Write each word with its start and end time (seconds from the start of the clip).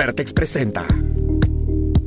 Vertex 0.00 0.32
presenta. 0.32 0.86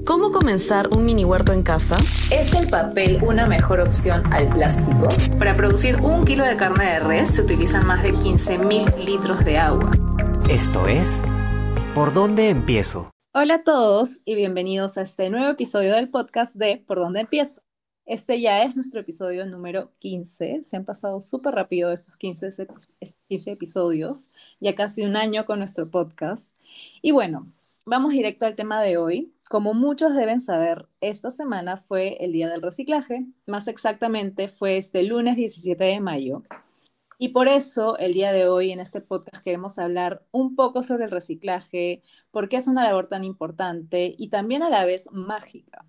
¿Cómo 0.04 0.32
comenzar 0.32 0.88
un 0.88 1.06
mini 1.06 1.26
huerto 1.26 1.54
en 1.54 1.62
casa? 1.62 1.96
¿Es 2.32 2.56
el 2.56 2.68
papel 2.68 3.22
una 3.22 3.46
mejor 3.46 3.82
opción 3.82 4.34
al 4.34 4.50
plástico? 4.50 5.10
Para 5.38 5.56
producir 5.56 5.98
un 5.98 6.26
kilo 6.26 6.44
de 6.44 6.58
carne 6.58 6.86
de 6.86 7.00
res 7.02 7.36
se 7.36 7.44
utilizan 7.44 7.86
más 7.86 8.02
de 8.02 8.14
15.000 8.14 8.98
litros 8.98 9.46
de 9.46 9.60
agua. 9.60 9.92
Esto 10.50 10.88
es 10.88 11.08
¿Por 11.94 12.16
dónde 12.16 12.50
empiezo? 12.50 13.12
Hola 13.32 13.54
a 13.58 13.64
todos 13.64 14.22
y 14.26 14.34
bienvenidos 14.34 14.98
a 14.98 15.04
este 15.04 15.30
nuevo 15.30 15.52
episodio 15.52 15.94
del 15.94 16.10
podcast 16.10 16.56
de 16.56 16.78
¿Por 16.78 16.98
dónde 16.98 17.20
empiezo? 17.20 17.62
Este 18.08 18.42
ya 18.42 18.64
es 18.64 18.74
nuestro 18.74 19.02
episodio 19.02 19.46
número 19.46 19.92
15. 20.00 20.64
Se 20.64 20.78
han 20.78 20.84
pasado 20.84 21.22
súper 21.22 21.54
rápido 21.54 21.92
estos 21.92 22.18
15, 22.18 22.66
15 23.28 23.52
episodios, 23.52 24.32
ya 24.60 24.74
casi 24.74 25.04
un 25.04 25.16
año 25.16 25.46
con 25.46 25.60
nuestro 25.60 25.92
podcast. 25.92 26.58
Y 27.04 27.12
bueno, 27.12 27.54
vamos 27.86 28.14
directo 28.14 28.46
al 28.46 28.56
tema 28.56 28.82
de 28.82 28.98
hoy. 28.98 29.34
Como 29.50 29.74
muchos 29.74 30.16
deben 30.16 30.40
saber, 30.40 30.88
esta 31.02 31.32
semana 31.32 31.78
fue 31.78 32.18
el 32.24 32.32
Día 32.32 32.50
del 32.50 32.62
Reciclaje, 32.62 33.26
más 33.48 33.68
exactamente 33.68 34.48
fue 34.48 34.78
este 34.78 35.04
lunes 35.04 35.36
17 35.36 35.84
de 35.84 36.00
mayo. 36.00 36.44
Y 37.20 37.30
por 37.30 37.48
eso 37.48 37.98
el 37.98 38.14
día 38.14 38.34
de 38.34 38.48
hoy 38.48 38.72
en 38.72 38.80
este 38.80 39.00
podcast 39.00 39.44
queremos 39.44 39.80
hablar 39.80 40.26
un 40.32 40.56
poco 40.56 40.84
sobre 40.84 41.06
el 41.06 41.12
reciclaje, 41.12 42.02
por 42.32 42.50
qué 42.50 42.58
es 42.58 42.68
una 42.68 42.84
labor 42.84 43.08
tan 43.08 43.24
importante 43.24 44.14
y 44.18 44.30
también 44.30 44.64
a 44.64 44.70
la 44.70 44.84
vez 44.86 45.10
mágica 45.12 45.86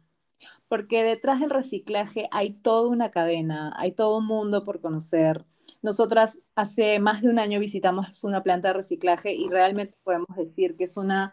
porque 0.69 1.03
detrás 1.03 1.41
del 1.41 1.51
reciclaje 1.51 2.29
hay 2.33 2.55
toda 2.55 2.89
una 2.89 3.11
cadena, 3.11 3.73
hay 3.77 3.93
todo 3.93 4.19
un 4.19 4.27
mundo 4.27 4.65
por 4.65 4.81
conocer. 4.81 5.45
Nosotras 5.83 6.43
hace 6.55 6.99
más 6.99 7.23
de 7.23 7.31
un 7.31 7.39
año 7.39 7.61
visitamos 7.61 8.25
una 8.25 8.43
planta 8.43 8.69
de 8.69 8.75
reciclaje 8.75 9.35
y 9.35 9.49
realmente 9.49 9.97
podemos 10.03 10.35
decir 10.37 10.77
que 10.77 10.85
es 10.85 10.97
una 10.97 11.33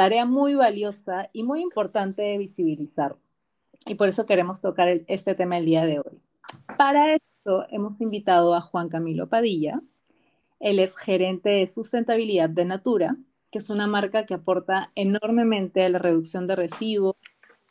tarea 0.00 0.24
muy 0.24 0.54
valiosa 0.54 1.28
y 1.34 1.42
muy 1.42 1.60
importante 1.60 2.22
de 2.22 2.38
visibilizar. 2.38 3.16
Y 3.84 3.96
por 3.96 4.08
eso 4.08 4.24
queremos 4.24 4.62
tocar 4.62 4.88
este 5.08 5.34
tema 5.34 5.58
el 5.58 5.66
día 5.66 5.84
de 5.84 5.98
hoy. 5.98 6.22
Para 6.78 7.16
esto 7.16 7.66
hemos 7.68 8.00
invitado 8.00 8.54
a 8.54 8.62
Juan 8.62 8.88
Camilo 8.88 9.28
Padilla. 9.28 9.82
Él 10.58 10.78
es 10.78 10.96
gerente 10.96 11.50
de 11.50 11.66
sustentabilidad 11.66 12.48
de 12.48 12.64
Natura, 12.64 13.18
que 13.50 13.58
es 13.58 13.68
una 13.68 13.86
marca 13.86 14.24
que 14.24 14.32
aporta 14.32 14.90
enormemente 14.94 15.84
a 15.84 15.90
la 15.90 15.98
reducción 15.98 16.46
de 16.46 16.56
residuos 16.56 17.16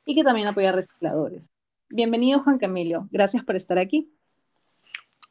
y 0.05 0.13
que 0.13 0.23
también 0.23 0.49
apoya 0.49 0.69
a 0.69 0.73
recicladores. 0.73 1.51
Bienvenido 1.89 2.41
Juan 2.41 2.59
Camilo, 2.59 3.07
gracias 3.09 3.43
por 3.43 3.55
estar 3.55 3.79
aquí. 3.79 4.13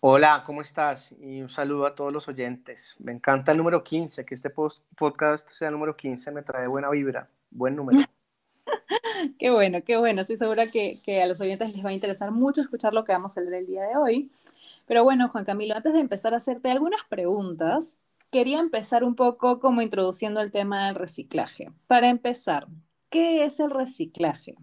Hola, 0.00 0.44
¿cómo 0.46 0.62
estás? 0.62 1.12
Y 1.20 1.42
un 1.42 1.48
saludo 1.48 1.84
a 1.84 1.96
todos 1.96 2.12
los 2.12 2.28
oyentes. 2.28 2.94
Me 3.00 3.10
encanta 3.10 3.50
el 3.50 3.58
número 3.58 3.82
15, 3.82 4.24
que 4.24 4.36
este 4.36 4.48
podcast 4.48 5.50
sea 5.50 5.68
el 5.68 5.74
número 5.74 5.96
15, 5.96 6.30
me 6.30 6.42
trae 6.42 6.68
buena 6.68 6.88
vibra, 6.88 7.28
buen 7.50 7.74
número. 7.74 7.98
qué 9.41 9.50
bueno, 9.50 9.82
qué 9.84 9.96
bueno. 9.96 10.20
Estoy 10.20 10.36
segura 10.36 10.69
que, 10.69 10.96
que, 11.04 11.20
a 11.20 11.26
los 11.26 11.41
oyentes 11.41 11.74
les 11.74 11.84
va 11.84 11.91
a 11.91 11.94
interesar 11.94 12.30
mucho 12.30 12.60
escuchar 12.60 12.94
lo 12.94 13.04
que 13.04 13.10
vamos 13.10 13.36
a 13.36 13.41
leer 13.41 13.54
el 13.54 13.66
día 13.66 13.82
de 13.82 13.96
hoy. 13.96 14.30
Pero 14.86 15.02
bueno, 15.02 15.26
Juan 15.26 15.44
Camilo, 15.44 15.74
antes 15.74 15.92
de 15.92 15.98
empezar 15.98 16.32
a 16.32 16.36
hacerte 16.36 16.70
algunas 16.70 17.02
preguntas, 17.08 17.98
quería 18.30 18.60
empezar 18.60 19.02
un 19.02 19.16
poco 19.16 19.58
como 19.58 19.82
introduciendo 19.82 20.41
el 20.41 20.52
tema 20.52 20.86
del 20.86 20.94
reciclaje. 20.94 21.72
Para 21.88 22.08
empezar, 22.08 22.69
¿qué 23.10 23.44
es 23.44 23.58
el 23.58 23.72
reciclaje? 23.72 24.54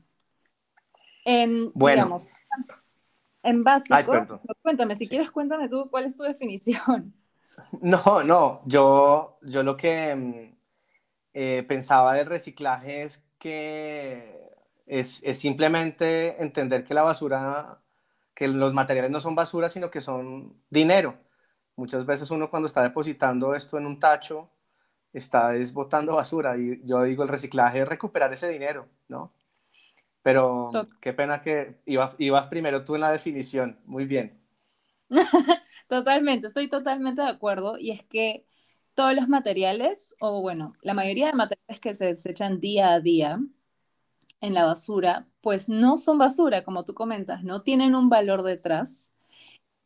En, 1.26 1.74
digamos, 1.74 2.30
en 3.46 3.64
básico, 3.64 4.42
cuéntame, 4.62 4.96
si 4.96 5.08
quieres 5.08 5.32
cuéntame 5.32 5.70
tú 5.70 5.88
cuál 5.90 6.06
es 6.06 6.18
tu 6.18 6.24
definición. 6.24 7.14
No, 7.80 8.22
no, 8.24 8.64
yo, 8.66 9.38
yo 9.44 9.64
lo 9.64 9.78
que 9.78 10.14
mm, 10.14 10.56
eh, 11.34 11.64
pensaba 11.66 12.14
del 12.14 12.26
reciclaje 12.26 13.04
es 13.04 13.24
que 13.40 14.52
es, 14.86 15.22
es, 15.24 15.40
simplemente 15.40 16.42
entender 16.42 16.84
que 16.84 16.94
la 16.94 17.04
basura, 17.04 17.80
que 18.34 18.50
los 18.50 18.74
materiales 18.74 19.12
no 19.12 19.22
son 19.22 19.36
basura, 19.36 19.70
sino 19.70 19.90
que 19.90 20.02
son 20.02 20.60
dinero. 20.70 21.16
Muchas 21.78 22.06
veces 22.06 22.30
uno 22.32 22.50
cuando 22.50 22.68
está 22.68 22.82
depositando 22.82 23.56
esto 23.56 23.78
en 23.78 23.86
un 23.86 24.00
tacho, 24.00 24.50
está 25.14 25.50
desbotando 25.50 26.16
basura 26.16 26.58
y 26.58 26.82
yo 26.86 27.04
digo 27.04 27.24
el 27.24 27.30
reciclaje 27.30 27.82
es 27.82 27.88
recuperar 27.88 28.34
ese 28.34 28.50
dinero, 28.50 28.88
¿no? 29.08 29.32
Pero 30.26 30.72
qué 31.02 31.14
pena 31.14 31.44
que 31.44 31.78
ibas, 31.86 32.16
ibas 32.18 32.48
primero 32.48 32.84
tú 32.84 32.96
en 32.96 33.02
la 33.02 33.12
definición. 33.12 33.80
Muy 33.86 34.06
bien. 34.06 34.42
totalmente, 35.88 36.48
estoy 36.48 36.68
totalmente 36.68 37.22
de 37.22 37.28
acuerdo. 37.28 37.78
Y 37.78 37.92
es 37.92 38.04
que 38.04 38.44
todos 38.96 39.14
los 39.14 39.28
materiales, 39.30 40.16
o 40.20 40.42
bueno, 40.42 40.74
la 40.82 40.96
mayoría 40.96 41.28
de 41.28 41.34
materiales 41.34 41.80
que 41.80 41.94
se 41.94 42.06
desechan 42.06 42.60
día 42.60 42.94
a 42.94 43.02
día 43.02 43.40
en 44.42 44.54
la 44.56 44.66
basura, 44.66 45.28
pues 45.42 45.70
no 45.70 46.00
son 46.00 46.18
basura, 46.18 46.64
como 46.64 46.86
tú 46.86 46.96
comentas, 46.96 47.44
no 47.44 47.62
tienen 47.62 47.94
un 47.94 48.10
valor 48.10 48.42
detrás 48.42 49.14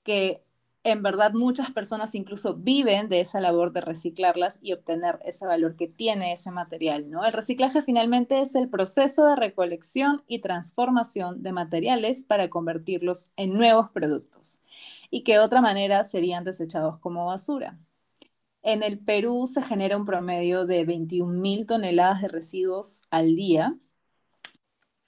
que 0.03 0.45
en 0.89 1.03
verdad 1.03 1.33
muchas 1.33 1.71
personas 1.71 2.15
incluso 2.15 2.55
viven 2.55 3.07
de 3.09 3.19
esa 3.21 3.39
labor 3.39 3.71
de 3.71 3.81
reciclarlas 3.81 4.59
y 4.61 4.73
obtener 4.73 5.19
ese 5.25 5.45
valor 5.45 5.75
que 5.75 5.87
tiene 5.87 6.33
ese 6.33 6.51
material, 6.51 7.09
¿no? 7.09 7.25
El 7.25 7.33
reciclaje 7.33 7.81
finalmente 7.81 8.41
es 8.41 8.55
el 8.55 8.69
proceso 8.69 9.27
de 9.27 9.35
recolección 9.35 10.23
y 10.27 10.39
transformación 10.39 11.43
de 11.43 11.51
materiales 11.51 12.23
para 12.23 12.49
convertirlos 12.49 13.31
en 13.37 13.53
nuevos 13.53 13.89
productos 13.91 14.61
y 15.09 15.23
que 15.23 15.33
de 15.33 15.39
otra 15.39 15.61
manera 15.61 16.03
serían 16.03 16.43
desechados 16.43 16.99
como 16.99 17.25
basura. 17.25 17.79
En 18.61 18.83
el 18.83 18.99
Perú 18.99 19.45
se 19.47 19.61
genera 19.61 19.97
un 19.97 20.05
promedio 20.05 20.65
de 20.65 20.85
21 20.85 21.39
mil 21.39 21.65
toneladas 21.65 22.21
de 22.21 22.27
residuos 22.27 23.03
al 23.09 23.35
día 23.35 23.75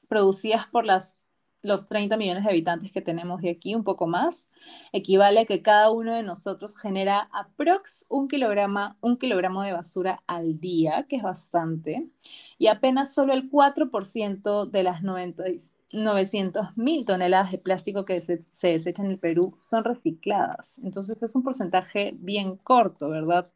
producidas 0.07 0.67
por 0.67 0.85
las 0.85 1.20
los 1.63 1.87
30 1.87 2.17
millones 2.17 2.43
de 2.43 2.49
habitantes 2.49 2.91
que 2.91 3.01
tenemos 3.01 3.41
de 3.41 3.51
aquí, 3.51 3.75
un 3.75 3.83
poco 3.83 4.07
más, 4.07 4.49
equivale 4.91 5.41
a 5.41 5.45
que 5.45 5.61
cada 5.61 5.91
uno 5.91 6.15
de 6.15 6.23
nosotros 6.23 6.77
genera 6.77 7.29
aprox 7.31 8.05
un 8.09 8.27
kilogramo, 8.27 8.95
un 9.01 9.17
kilogramo 9.17 9.61
de 9.63 9.73
basura 9.73 10.23
al 10.27 10.59
día, 10.59 11.05
que 11.07 11.17
es 11.17 11.23
bastante, 11.23 12.09
y 12.57 12.67
apenas 12.67 13.13
solo 13.13 13.33
el 13.33 13.49
4% 13.49 14.65
de 14.65 14.83
las 14.83 15.01
900 15.03 16.77
mil 16.77 17.05
toneladas 17.05 17.51
de 17.51 17.57
plástico 17.57 18.05
que 18.05 18.21
se, 18.21 18.41
se 18.41 18.69
desechan 18.69 19.05
en 19.07 19.11
el 19.13 19.19
Perú 19.19 19.55
son 19.59 19.83
recicladas. 19.83 20.79
Entonces 20.83 21.21
es 21.23 21.35
un 21.35 21.43
porcentaje 21.43 22.13
bien 22.17 22.57
corto, 22.57 23.09
¿verdad? 23.09 23.51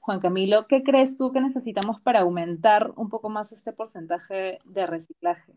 Juan 0.00 0.20
Camilo, 0.20 0.68
¿qué 0.68 0.84
crees 0.84 1.16
tú 1.16 1.32
que 1.32 1.40
necesitamos 1.40 2.00
para 2.00 2.20
aumentar 2.20 2.92
un 2.96 3.08
poco 3.08 3.28
más 3.28 3.52
este 3.52 3.72
porcentaje 3.72 4.58
de 4.64 4.86
reciclaje? 4.86 5.52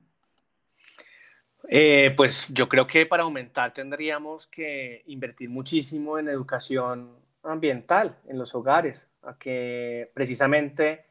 Eh, 1.67 2.13
pues 2.15 2.47
yo 2.49 2.69
creo 2.69 2.87
que 2.87 3.05
para 3.05 3.23
aumentar 3.23 3.73
tendríamos 3.73 4.47
que 4.47 5.03
invertir 5.07 5.49
muchísimo 5.49 6.17
en 6.17 6.29
educación 6.29 7.17
ambiental 7.43 8.17
en 8.27 8.37
los 8.37 8.55
hogares, 8.55 9.09
a 9.23 9.37
que 9.37 10.11
precisamente 10.13 11.05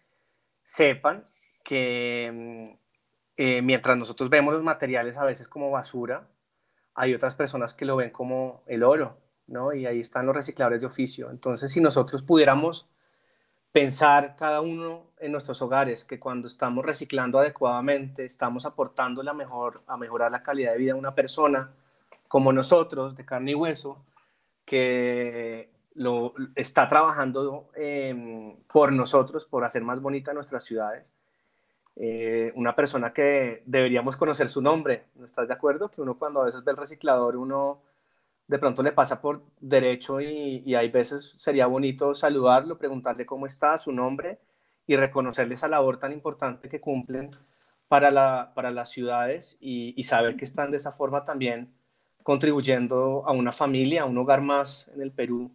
sepan 0.64 1.24
que 1.64 2.30
mm, 2.32 2.78
eh, 3.36 3.62
mientras 3.62 3.96
nosotros 3.96 4.30
vemos 4.30 4.54
los 4.54 4.62
materiales 4.62 5.16
a 5.16 5.24
veces 5.24 5.48
como 5.48 5.70
basura, 5.70 6.28
hay 6.94 7.14
otras 7.14 7.34
personas 7.34 7.74
que 7.74 7.84
lo 7.84 7.96
ven 7.96 8.10
como 8.10 8.64
el 8.66 8.82
oro, 8.82 9.18
¿no? 9.46 9.72
Y 9.72 9.86
ahí 9.86 10.00
están 10.00 10.26
los 10.26 10.34
recicladores 10.34 10.80
de 10.80 10.86
oficio. 10.88 11.30
Entonces, 11.30 11.70
si 11.70 11.80
nosotros 11.80 12.22
pudiéramos 12.24 12.88
pensar 13.72 14.34
cada 14.36 14.60
uno 14.60 15.04
en 15.18 15.32
nuestros 15.32 15.60
hogares 15.62 16.04
que 16.04 16.18
cuando 16.18 16.48
estamos 16.48 16.84
reciclando 16.84 17.38
adecuadamente, 17.38 18.24
estamos 18.24 18.64
aportando 18.66 19.22
la 19.22 19.34
mejor, 19.34 19.82
a 19.86 19.96
mejorar 19.96 20.30
la 20.30 20.42
calidad 20.42 20.72
de 20.72 20.78
vida 20.78 20.92
de 20.94 20.98
una 20.98 21.14
persona 21.14 21.70
como 22.28 22.52
nosotros, 22.52 23.16
de 23.16 23.24
carne 23.24 23.52
y 23.52 23.54
hueso, 23.54 24.04
que 24.64 25.70
lo, 25.94 26.34
está 26.54 26.86
trabajando 26.88 27.70
em, 27.74 28.56
por 28.72 28.92
nosotros, 28.92 29.44
por 29.44 29.64
hacer 29.64 29.82
más 29.82 30.00
bonita 30.00 30.32
nuestras 30.32 30.64
ciudades. 30.64 31.12
Eh, 31.96 32.52
una 32.54 32.76
persona 32.76 33.12
que 33.12 33.62
deberíamos 33.66 34.16
conocer 34.16 34.48
su 34.48 34.62
nombre, 34.62 35.06
¿no 35.16 35.24
estás 35.24 35.48
de 35.48 35.54
acuerdo? 35.54 35.90
Que 35.90 36.00
uno 36.00 36.16
cuando 36.16 36.42
a 36.42 36.44
veces 36.44 36.62
ve 36.62 36.70
el 36.70 36.76
reciclador, 36.76 37.36
uno 37.36 37.80
de 38.48 38.58
pronto 38.58 38.82
le 38.82 38.92
pasa 38.92 39.20
por 39.20 39.42
derecho 39.60 40.20
y, 40.20 40.62
y, 40.66 40.74
hay 40.74 40.88
veces 40.88 41.34
sería 41.36 41.66
bonito 41.66 42.14
saludarlo, 42.14 42.78
preguntarle 42.78 43.26
cómo 43.26 43.46
está, 43.46 43.76
su 43.78 43.92
nombre 43.92 44.40
y 44.86 44.96
reconocerle 44.96 45.54
esa 45.54 45.68
labor 45.68 45.98
tan 45.98 46.12
importante 46.12 46.68
que 46.68 46.80
cumplen 46.80 47.30
para, 47.88 48.10
la, 48.10 48.52
para 48.54 48.70
las 48.70 48.90
ciudades 48.90 49.58
y, 49.60 50.02
saber 50.02 50.36
que 50.36 50.44
están 50.44 50.70
de 50.70 50.78
esa 50.78 50.92
forma 50.92 51.24
también 51.24 51.72
contribuyendo 52.22 53.24
a 53.26 53.32
una 53.32 53.52
familia, 53.52 54.02
a 54.02 54.06
un 54.06 54.18
hogar 54.18 54.42
más 54.42 54.88
en 54.94 55.02
el 55.02 55.12
Perú 55.12 55.50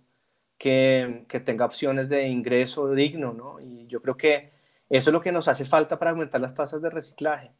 que, 0.58 1.26
que 1.28 1.40
tenga 1.40 1.66
opciones 1.66 2.10
de 2.10 2.28
ingreso 2.28 2.92
digno, 2.92 3.34
¿no? 3.34 3.60
Y 3.60 3.88
yo 3.88 4.02
creo 4.02 4.18
que 4.18 4.52
eso 4.90 5.10
es 5.10 5.14
lo 5.14 5.22
que 5.22 5.32
nos 5.32 5.48
hace 5.48 5.66
falta 5.66 6.00
para 6.00 6.12
aumentar 6.12 6.42
las 6.42 6.56
tasas 6.56 6.82
de 6.82 6.90
reciclaje. 6.90 7.52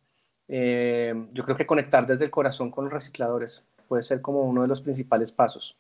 Eh, 0.48 1.14
yo 1.32 1.44
creo 1.44 1.56
que 1.56 1.66
conectar 1.66 2.06
desde 2.06 2.26
el 2.26 2.32
corazón 2.32 2.70
con 2.72 2.86
los 2.86 2.94
recicladores 2.94 3.68
puede 3.94 4.04
ser 4.04 4.22
como 4.22 4.42
uno 4.42 4.64
de 4.64 4.68
los 4.68 4.82
principales 4.82 5.32
pasos. 5.32 5.78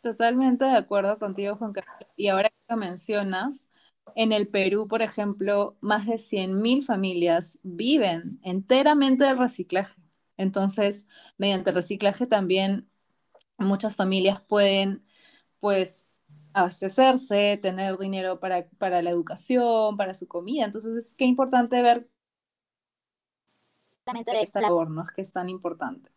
Totalmente 0.00 0.64
de 0.64 0.76
acuerdo 0.76 1.18
contigo, 1.18 1.56
Juan 1.56 1.72
Carlos. 1.72 2.08
Y 2.16 2.28
ahora 2.28 2.50
que 2.50 2.56
lo 2.68 2.76
mencionas, 2.76 3.68
En 4.14 4.32
el 4.32 4.48
Perú, 4.48 4.88
por 4.88 5.02
ejemplo, 5.02 5.78
más 5.80 6.06
de 6.06 6.18
100.000 6.18 6.82
familias 6.82 7.60
viven 7.62 8.40
enteramente 8.42 9.24
del 9.24 9.38
reciclaje. 9.38 10.02
Entonces, 10.36 11.06
mediante 11.38 11.70
el 11.70 11.76
reciclaje 11.76 12.26
también 12.26 12.90
muchas 13.58 13.96
familias 13.96 14.42
pueden, 14.48 15.04
pues, 15.60 16.10
abastecerse, 16.54 17.58
tener 17.62 17.98
dinero 17.98 18.40
para, 18.40 18.68
para 18.78 19.02
la 19.02 19.10
educación, 19.10 19.96
para 19.96 20.14
su 20.14 20.28
comida. 20.28 20.66
Entonces, 20.66 20.96
es 20.96 21.14
que 21.14 21.26
importante 21.26 21.82
ver 21.82 22.10
esta 24.30 24.60
labor, 24.60 24.90
¿no? 24.90 25.02
Es 25.02 25.10
que 25.12 25.20
es 25.22 25.32
tan 25.32 25.48
importante. 25.48 26.10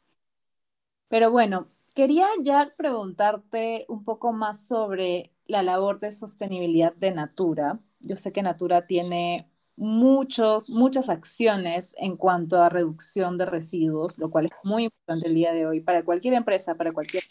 Pero 1.12 1.30
bueno, 1.30 1.68
quería 1.94 2.26
ya 2.42 2.74
preguntarte 2.78 3.86
un 3.90 4.06
poco 4.06 4.32
más 4.32 4.66
sobre 4.66 5.34
la 5.46 5.62
labor 5.62 6.00
de 6.00 6.10
sostenibilidad 6.10 6.94
de 6.96 7.12
Natura. 7.12 7.82
Yo 8.00 8.16
sé 8.16 8.32
que 8.32 8.42
Natura 8.42 8.88
tiene 8.88 9.52
muchos, 9.76 10.70
muchas 10.70 11.10
acciones 11.10 11.96
en 11.98 12.16
cuanto 12.16 12.64
a 12.64 12.70
reducción 12.70 13.38
de 13.38 13.46
residuos, 13.46 14.20
lo 14.20 14.32
cual 14.32 14.46
es 14.46 14.54
muy 14.64 14.86
importante 14.86 15.28
el 15.28 15.36
día 15.36 15.52
de 15.52 15.68
hoy 15.68 15.82
para 15.82 16.06
cualquier 16.06 16.34
empresa, 16.34 16.76
para 16.76 16.94
cualquier 16.94 17.24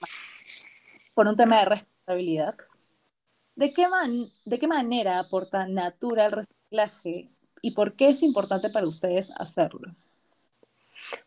por 1.15 1.27
un 1.27 1.37
tema 1.37 1.61
de 1.61 1.65
responsabilidad. 1.65 2.57
¿De 3.55 3.73
qué, 3.73 3.87
¿De 4.45 4.59
qué 4.59 4.69
manera 4.69 5.21
aporta 5.21 5.67
Natura 5.67 6.27
el 6.27 6.33
reciclaje 6.33 7.31
y 7.63 7.71
por 7.71 7.97
qué 7.97 8.11
es 8.11 8.23
importante 8.23 8.69
para 8.69 8.87
ustedes 8.87 9.33
hacerlo? 9.39 9.97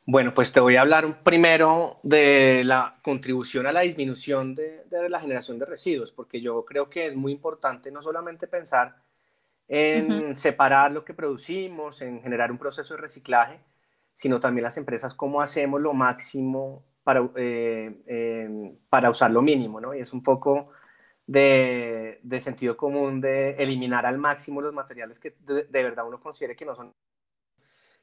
Bueno, 0.05 0.33
pues 0.33 0.51
te 0.51 0.59
voy 0.59 0.75
a 0.75 0.81
hablar 0.81 1.23
primero 1.23 1.99
de 2.03 2.63
la 2.65 2.93
contribución 3.01 3.67
a 3.67 3.71
la 3.71 3.81
disminución 3.81 4.53
de, 4.55 4.85
la 5.09 5.19
generación 5.19 5.57
de 5.59 5.65
residuos, 5.65 6.11
porque 6.11 6.41
yo 6.41 6.65
creo 6.65 6.89
que 6.89 7.07
es 7.07 7.15
muy 7.15 7.31
importante 7.31 7.91
no 7.91 8.01
solamente 8.01 8.47
pensar 8.47 8.95
en 9.67 10.35
separar 10.35 10.91
lo 10.91 11.05
que 11.05 11.13
producimos, 11.13 12.01
en 12.01 12.21
generar 12.21 12.51
un 12.51 12.57
proceso 12.57 12.95
de 12.95 13.01
reciclaje, 13.01 13.59
sino 14.13 14.39
también 14.39 14.63
las 14.63 14.77
empresas 14.77 15.13
cómo 15.13 15.41
hacemos 15.41 15.81
lo 15.81 15.93
máximo 15.93 16.83
para, 17.03 17.29
eh, 17.35 18.75
para 18.89 19.09
usar 19.09 19.31
lo 19.31 19.41
mínimo, 19.41 19.81
¿no? 19.81 19.93
Y 19.93 19.99
es 19.99 20.13
un 20.13 20.21
poco 20.21 20.69
de, 21.25 22.19
sentido 22.39 22.77
común 22.77 23.21
de 23.21 23.51
eliminar 23.51 24.05
al 24.05 24.17
máximo 24.17 24.61
los 24.61 24.73
materiales 24.73 25.19
que 25.19 25.35
de 25.39 25.83
verdad 25.83 26.05
uno 26.05 26.19
considere 26.19 26.55
que 26.55 26.65
no 26.65 26.75
son 26.75 26.93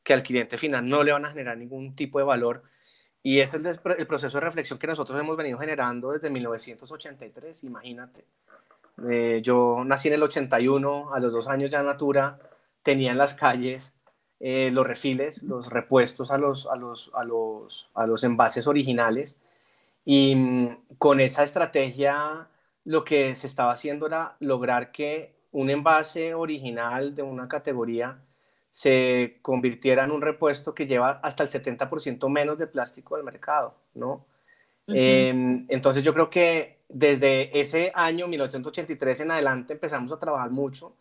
que 0.02 0.12
al 0.12 0.23
cliente 0.23 0.58
final 0.58 0.88
no 0.88 1.02
le 1.02 1.12
van 1.12 1.25
a 1.25 1.31
generar 1.31 1.56
ningún 1.56 1.94
tipo 1.94 2.19
de 2.19 2.25
valor. 2.25 2.62
Y 3.23 3.41
ese 3.41 3.58
es 3.58 3.81
el, 3.99 4.06
proceso 4.06 4.38
de 4.38 4.44
reflexión 4.44 4.79
que 4.79 4.87
nosotros 4.87 5.20
hemos 5.20 5.37
venido 5.37 5.58
generando 5.58 6.12
desde 6.12 6.31
1983, 6.31 7.64
imagínate. 7.64 8.25
Eh, 9.08 9.41
yo 9.43 9.82
nací 9.85 10.08
en 10.08 10.14
el 10.14 10.23
81, 10.23 11.14
a 11.14 11.20
los 11.20 11.32
dos 11.32 11.49
años 11.49 11.70
ya 11.70 11.82
Natura 11.82 12.38
tenía 12.82 13.11
en 13.12 13.19
las 13.19 13.35
calles 13.35 13.94
eh, 14.41 14.70
los 14.70 14.87
refiles, 14.87 15.43
los 15.43 15.69
repuestos 15.69 16.31
a 16.31 16.38
los, 16.38 16.67
a 16.67 16.76
los, 16.76 17.11
a 17.14 17.25
los, 17.25 17.91
a 17.94 18.06
los 18.06 18.25
envases 18.25 18.67
originales. 18.67 19.43
Y 20.05 20.35
mm, 20.35 20.96
con 20.99 21.20
esa 21.20 21.44
estrategia 21.44 22.49
lo 22.85 23.05
que 23.05 23.35
se 23.35 23.46
estaba 23.46 23.73
haciendo 23.73 24.06
era 24.06 24.37
lograr 24.41 24.93
que 24.93 25.35
un 25.53 25.69
envase 25.69 26.35
original 26.35 27.14
de 27.14 27.23
una 27.23 27.49
categoría 27.49 28.19
se 28.70 29.38
convirtiera 29.43 30.05
en 30.05 30.12
un 30.12 30.22
repuesto 30.22 30.75
que 30.75 30.87
lleva 30.87 31.20
hasta 31.22 31.43
el 31.43 31.49
70% 31.49 32.28
menos 32.28 32.58
de 32.58 32.67
plástico 32.67 33.17
del 33.17 33.25
mercado, 33.25 33.75
¿no? 33.94 34.26
Em, 34.87 35.67
entonces 35.69 36.02
yo 36.02 36.12
creo 36.12 36.31
que 36.31 36.81
desde 36.88 37.58
ese 37.61 37.93
año 37.94 38.26
1983 38.26 39.20
en 39.20 39.31
adelante 39.31 39.75
empezamos 39.75 40.12
a 40.12 40.19
trabajar 40.19 40.50
mucho 40.50 40.96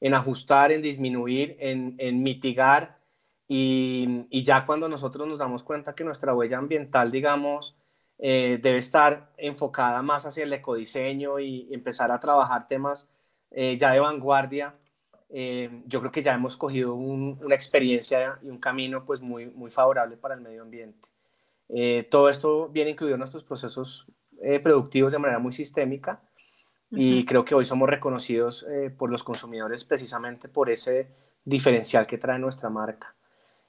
en 0.00 0.14
ajustar, 0.14 0.72
en 0.72 0.82
disminuir, 0.82 1.56
en, 1.60 2.22
mitigar 2.22 2.98
y, 3.48 4.42
ya 4.42 4.66
cuando 4.66 4.88
nosotros 4.88 5.28
nos 5.28 5.38
damos 5.38 5.62
cuenta 5.62 5.94
que 5.94 6.04
nuestra 6.04 6.34
huella 6.34 6.58
ambiental, 6.58 7.10
digamos, 7.10 7.76
eh, 8.18 8.58
debe 8.62 8.78
estar 8.78 9.32
enfocada 9.36 10.02
más 10.02 10.26
hacia 10.26 10.44
el 10.44 10.52
ecodiseño 10.52 11.38
y 11.38 11.68
empezar 11.72 12.10
a 12.10 12.20
trabajar 12.20 12.68
temas 12.68 13.10
eh, 13.50 13.76
ya 13.76 13.92
de 13.92 14.00
vanguardia, 14.00 14.74
eh, 15.34 15.82
yo 15.86 16.00
creo 16.00 16.12
que 16.12 16.22
ya 16.22 16.34
hemos 16.34 16.58
cogido 16.58 16.94
una 16.94 17.54
experiencia 17.54 18.38
y 18.42 18.48
un 18.48 18.58
camino 18.58 19.06
pues 19.06 19.22
muy, 19.22 19.46
muy 19.46 19.70
favorable 19.70 20.18
para 20.18 20.34
el 20.34 20.42
medio 20.42 20.60
ambiente. 20.60 21.08
Eh, 21.70 22.06
todo 22.10 22.28
esto 22.28 22.68
viene 22.68 22.90
incluido 22.90 23.14
en 23.14 23.20
nuestros 23.20 23.42
procesos 23.42 24.06
eh, 24.42 24.60
productivos 24.60 25.10
de 25.10 25.18
manera 25.18 25.38
muy 25.38 25.54
sistémica 25.54 26.20
y 26.90 27.24
creo 27.24 27.42
que 27.46 27.54
hoy 27.54 27.64
somos 27.64 27.88
reconocidos 27.88 28.66
por 28.98 29.10
los 29.10 29.24
consumidores 29.24 29.82
precisamente 29.82 30.46
por 30.46 30.68
ese 30.68 31.08
diferencial 31.42 32.06
que 32.06 32.18
trae 32.18 32.38
nuestra 32.38 32.68
marca. 32.68 33.14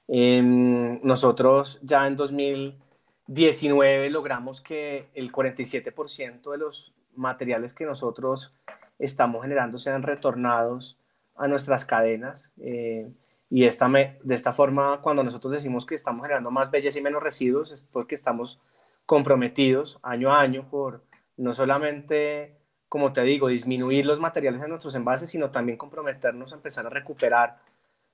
Em, 0.06 1.00
nosotros 1.02 1.78
ya 1.80 2.06
en 2.06 2.16
2019 2.16 4.10
logramos 4.10 4.60
que 4.60 5.08
el 5.14 5.32
47% 5.32 6.50
de 6.50 6.58
los 6.58 6.92
materiales 7.16 7.72
que 7.72 7.86
nosotros 7.86 8.54
estamos 8.98 9.40
generando 9.42 9.78
sean 9.78 10.02
retornados 10.02 10.98
a 11.36 11.48
nuestras 11.48 11.84
cadenas. 11.84 12.52
Eh, 12.60 13.10
y 13.50 13.64
esta 13.64 13.88
de 13.88 14.34
esta 14.34 14.52
forma, 14.52 15.00
cuando 15.00 15.22
nosotros 15.22 15.52
decimos 15.52 15.86
que 15.86 15.94
estamos 15.94 16.22
generando 16.22 16.50
más 16.50 16.70
belleza 16.70 16.98
y 16.98 17.02
menos 17.02 17.22
residuos, 17.22 17.72
es 17.72 17.84
porque 17.84 18.14
estamos 18.14 18.60
comprometidos 19.06 19.98
año 20.02 20.32
a 20.32 20.40
año 20.40 20.68
por 20.68 21.02
no 21.36 21.52
solamente, 21.52 22.56
como 22.88 23.12
te 23.12 23.22
digo, 23.22 23.48
disminuir 23.48 24.06
los 24.06 24.20
materiales 24.20 24.62
en 24.62 24.70
nuestros 24.70 24.94
envases, 24.94 25.30
sino 25.30 25.50
también 25.50 25.78
comprometernos 25.78 26.52
a 26.52 26.56
empezar 26.56 26.86
a 26.86 26.90
recuperar 26.90 27.58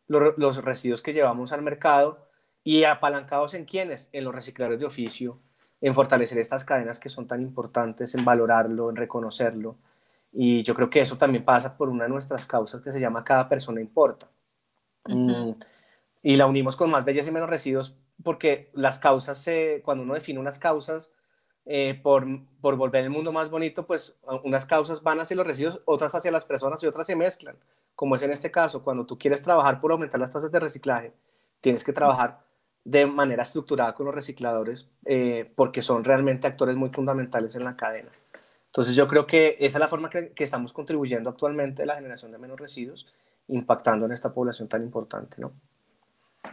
los 0.09 0.65
residuos 0.65 1.03
que 1.03 1.13
llevamos 1.13 1.53
al 1.53 1.63
mercado 1.63 2.27
y 2.65 2.85
apalancados 2.85 3.55
en 3.55 3.65
quiénes, 3.65 4.09
en 4.13 4.25
los 4.25 4.35
recicladores 4.35 4.81
de 4.81 4.87
oficio, 4.87 5.39
en 5.81 5.95
fortalecer 5.95 6.39
estas 6.39 6.65
cadenas 6.65 6.99
que 6.99 7.09
son 7.09 7.27
tan 7.27 7.41
importantes, 7.41 8.15
en 8.15 8.25
valorarlo, 8.25 8.91
en 8.91 8.97
reconocerlo 8.97 9.77
y 10.33 10.63
yo 10.63 10.75
creo 10.75 10.91
que 10.91 11.01
eso 11.01 11.17
también 11.19 11.45
pasa 11.45 11.77
por 11.77 11.89
una 11.89 12.05
de 12.05 12.11
nuestras 12.11 12.47
causas 12.47 12.81
que 12.81 12.93
se 12.93 13.01
llama 13.01 13.25
Cada 13.25 13.49
persona 13.49 13.81
importa. 13.81 14.31
Mm, 15.07 15.53
y 16.23 16.37
la 16.37 16.47
unimos 16.47 16.77
con 16.77 16.91
más 16.91 17.05
belleza 17.05 17.31
y 17.31 17.33
menos 17.33 17.49
residuos 17.49 17.97
porque 18.23 18.71
las 18.75 18.99
causas, 18.99 19.47
cuando 19.83 20.05
uno 20.05 20.15
define 20.15 20.39
unas 20.39 20.59
causas 20.59 21.15
eh, 21.65 21.99
por, 22.03 22.27
por 22.61 22.77
volver 22.77 23.05
el 23.05 23.11
mundo 23.11 23.33
más 23.33 23.51
bonito, 23.51 23.87
pues 23.87 24.19
unas 24.45 24.67
causas 24.67 25.03
van 25.03 25.21
hacia 25.21 25.37
los 25.37 25.47
residuos, 25.47 25.81
otras 25.85 26.15
hacia 26.15 26.31
las 26.31 26.45
personas 26.45 26.83
y 26.83 26.87
otras 26.87 27.07
se 27.07 27.17
mezclan. 27.17 27.57
Como 27.95 28.15
es 28.15 28.23
en 28.23 28.31
este 28.31 28.51
caso, 28.51 28.83
cuando 28.83 29.07
tú 29.07 29.19
quieres 29.19 29.43
trabajar 29.43 29.81
por 29.81 29.93
aumentar 29.93 30.21
las 30.21 30.31
tasas 30.31 30.51
de 30.51 30.61
reciclaje, 30.61 31.13
tienes 31.61 31.85
que 31.85 31.93
trabajar 31.93 32.41
de 32.85 33.07
manera 33.07 33.43
estructurada 33.43 33.95
con 33.95 34.07
los 34.07 34.15
recicladores 34.15 34.91
eh, 35.05 35.53
porque 35.55 35.83
son 35.83 36.03
realmente 36.03 36.47
actores 36.47 36.77
muy 36.77 36.89
fundamentales 36.91 37.55
en 37.57 37.65
la 37.65 37.77
cadena. 37.77 38.11
Entonces 38.71 38.95
yo 38.95 39.09
creo 39.09 39.27
que 39.27 39.57
esa 39.59 39.79
es 39.79 39.81
la 39.81 39.89
forma 39.89 40.09
que, 40.09 40.33
estamos 40.37 40.73
contribuyendo 40.73 41.29
actualmente 41.29 41.83
a 41.83 41.87
la 41.87 41.97
generación 41.97 42.31
de 42.31 42.39
menos 42.39 42.59
residuos, 42.59 43.13
impactando 43.49 44.07
en 44.07 44.13
esta 44.13 44.33
población 44.33 44.69
tan 44.69 44.85
importante, 44.85 45.41
¿no? 45.41 45.53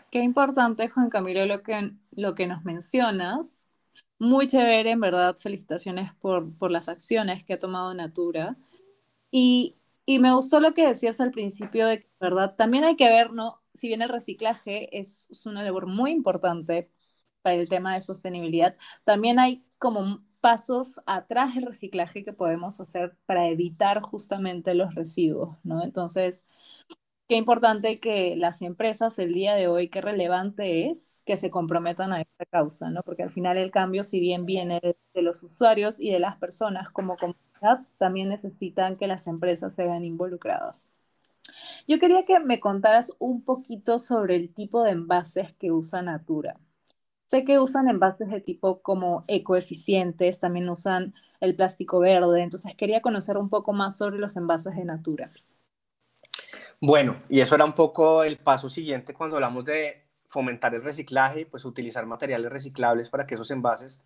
Qué 0.10 0.20
importante, 0.24 0.90
Juan 0.90 1.12
Camilo, 1.12 1.46
lo 1.46 1.62
que, 1.62 1.92
lo 2.12 2.34
que 2.34 2.48
nos 2.48 2.66
mencionas. 2.66 3.70
Muy 4.18 4.48
chévere, 4.48 4.90
en 4.90 5.00
verdad, 5.00 5.36
felicitaciones 5.36 6.12
por, 6.16 6.52
por 6.58 6.72
las 6.72 6.90
acciones 6.90 7.44
que 7.44 7.54
ha 7.54 7.60
tomado 7.60 7.94
Natura. 7.94 8.58
Y, 9.30 9.76
y 10.08 10.18
me 10.18 10.34
gustó 10.34 10.60
lo 10.60 10.74
que 10.74 10.88
decías 10.88 11.22
al 11.22 11.30
principio 11.30 11.86
de 11.86 12.02
que, 12.02 12.10
¿verdad? 12.20 12.56
También 12.56 12.84
hay 12.84 12.96
que 12.96 13.08
ver, 13.08 13.32
¿no? 13.32 13.62
Si 13.74 13.90
bien 13.90 14.02
el 14.02 14.10
reciclaje 14.10 14.98
es, 14.98 15.30
es 15.30 15.46
una 15.46 15.62
labor 15.62 15.86
muy 15.86 16.10
importante 16.10 16.90
para 17.44 17.56
el 17.56 17.70
tema 17.70 17.94
de 17.94 18.02
sostenibilidad, 18.02 18.76
también 19.04 19.38
hay 19.38 19.64
como 19.78 20.24
pasos 20.48 21.01
atrás 21.06 21.56
del 21.56 21.66
reciclaje 21.66 22.24
que 22.24 22.32
podemos 22.32 22.80
hacer 22.80 23.18
para 23.25 23.50
evitar 23.50 24.01
justamente 24.01 24.75
los 24.75 24.96
residuos, 24.96 25.58
¿no? 25.66 25.84
Entonces, 25.84 26.48
qué 27.27 27.36
importante 27.36 28.00
que 28.00 28.38
las 28.38 28.62
empresas 28.62 29.20
el 29.20 29.34
día 29.34 29.56
de 29.56 29.68
hoy, 29.68 29.89
qué 29.89 30.00
relevante 30.00 30.88
es 30.88 31.22
que 31.25 31.36
se 31.36 31.51
comprometan 31.51 32.13
a 32.13 32.22
esta 32.22 32.46
causa, 32.46 32.89
¿no? 32.89 33.04
Porque 33.04 33.24
al 33.24 33.32
final 33.32 33.58
el 33.58 33.72
cambio, 33.72 34.06
si 34.06 34.22
bien 34.22 34.46
viene 34.46 34.80
de 35.13 35.22
los 35.22 35.44
usuarios 35.44 36.00
y 36.00 36.12
de 36.12 36.20
las 36.20 36.38
personas 36.38 36.89
como 36.92 37.18
comunidad, 37.18 37.86
también 37.98 38.30
necesitan 38.30 38.96
que 38.96 39.08
las 39.08 39.27
empresas 39.27 39.75
se 39.75 39.84
vean 39.86 40.06
involucradas. 40.06 40.92
Yo 41.89 42.00
quería 42.00 42.24
que 42.25 42.39
me 42.39 42.62
contaras 42.62 43.13
un 43.20 43.44
poquito 43.44 44.00
sobre 44.00 44.38
el 44.38 44.54
tipo 44.54 44.84
de 44.86 44.92
envases 44.92 45.51
que 45.51 45.74
usa 45.74 46.01
Natura. 46.01 46.58
Sé 47.27 47.43
que 47.43 47.60
usan 47.60 47.89
envases 47.89 48.29
de 48.29 48.41
tipo 48.41 48.81
como 48.81 49.24
ecoeficientes, 49.27 50.39
también 50.39 50.69
usan 50.69 51.13
el 51.41 51.55
plástico 51.55 52.00
verde, 52.00 52.41
entonces 52.41 52.74
quería 52.75 53.01
conocer 53.01 53.38
un 53.38 53.50
poco 53.50 53.74
más 53.74 53.98
sobre 53.98 54.17
los 54.17 54.38
envases 54.38 54.75
de 54.75 54.86
Natura. 54.86 55.27
Bueno, 56.79 57.22
y 57.29 57.41
eso 57.41 57.55
era 57.55 57.65
un 57.65 57.74
poco 57.74 58.24
el 58.24 58.38
paso 58.38 58.69
siguiente 58.69 59.13
cuando 59.13 59.36
hablamos 59.36 59.65
de 59.65 60.03
fomentar 60.27 60.74
el 60.74 60.84
reciclaje, 60.84 61.46
pues 61.46 61.65
utilizar 61.65 62.05
materiales 62.05 62.51
reciclables 62.51 63.10
para 63.10 63.25
que 63.25 63.36
esos 63.36 63.51
envases 63.51 64.01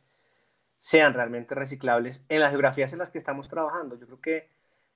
sean 0.77 1.13
realmente 1.13 1.53
reciclables 1.53 2.25
en 2.27 2.39
las 2.39 2.51
geografías 2.51 2.91
en 2.93 2.99
las 2.99 3.11
que 3.11 3.17
estamos 3.19 3.47
trabajando. 3.49 3.97
Yo 3.99 4.07
creo 4.07 4.21
que 4.21 4.49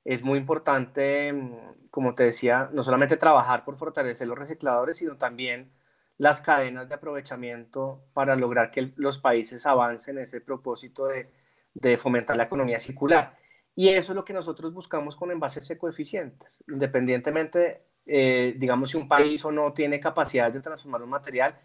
es 0.04 0.24
muy 0.24 0.40
importante, 0.40 1.32
mm, 1.34 1.90
como 1.92 2.16
te 2.16 2.24
decía, 2.24 2.70
no 2.74 2.82
solamente 2.84 3.18
trabajar 3.18 3.66
por 3.66 3.78
fortalecer 3.78 4.28
los 4.28 4.38
recicladores, 4.38 4.98
sino 4.98 5.18
también 5.18 5.72
las 6.18 6.42
cadenas 6.42 6.88
de 6.90 6.96
aprovechamiento 6.96 8.06
para 8.14 8.36
lograr 8.36 8.72
que 8.72 8.94
los 8.96 9.20
países 9.20 9.66
avancen 9.66 10.18
en 10.18 10.24
ese 10.24 10.42
propósito 10.42 11.08
de, 11.08 11.30
de 11.74 11.98
fomentar 11.98 12.38
la 12.38 12.44
economía 12.44 12.80
circular. 12.80 13.38
Y 13.76 13.90
eso 13.90 14.14
es 14.14 14.16
lo 14.16 14.24
que 14.24 14.34
nosotros 14.34 14.74
buscamos 14.74 15.18
con 15.18 15.32
envases 15.32 15.70
ecoeficientes. 15.70 16.64
Independientemente, 16.70 17.82
eh, 18.06 18.56
digamos, 18.58 18.92
si 18.92 18.98
un 18.98 19.08
país 19.08 19.44
o 19.44 19.52
no 19.52 19.74
tiene 19.74 20.00
capacidad 20.00 20.52
de 20.52 20.62
transformar 20.62 21.04
un 21.04 21.10
material, 21.10 21.60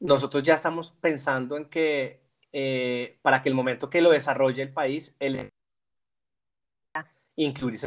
nosotros 0.00 0.42
ya 0.42 0.54
estamos 0.54 0.90
pensando 0.90 1.56
en 1.56 1.70
que 1.70 2.26
eh, 2.52 3.18
para 3.22 3.42
que 3.42 3.48
el 3.48 3.54
momento 3.54 3.88
que 3.88 4.02
lo 4.02 4.10
desarrolle 4.10 4.62
el 4.62 4.72
país, 4.72 5.16
el 5.18 5.50
incluir 7.36 7.78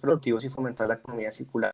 productivos 0.00 0.44
y 0.44 0.50
fomentar 0.50 0.88
la 0.88 0.94
economía 0.94 1.32
circular. 1.32 1.72